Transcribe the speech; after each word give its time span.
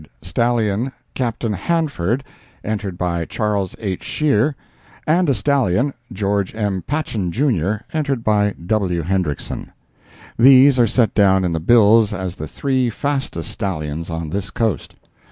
stallion 0.23 0.91
"Captain 1.13 1.53
Hanford," 1.53 2.23
entered 2.63 2.97
by 2.97 3.23
Charles 3.23 3.75
H. 3.77 4.01
Shear; 4.01 4.55
and 5.05 5.29
a 5.29 5.35
stallion 5.35 5.93
"George 6.11 6.55
M. 6.55 6.81
Patchen, 6.81 7.31
Jr.," 7.31 7.75
entered 7.93 8.23
by 8.23 8.55
W. 8.65 9.03
Hendrickson. 9.03 9.71
These 10.39 10.79
are 10.79 10.87
set 10.87 11.13
down 11.13 11.45
in 11.45 11.53
the 11.53 11.59
bills 11.59 12.13
as 12.15 12.33
the 12.37 12.47
three 12.47 12.89
fastest 12.89 13.51
stallions 13.51 14.09
on 14.09 14.31
this 14.31 14.49
Coast. 14.49 14.95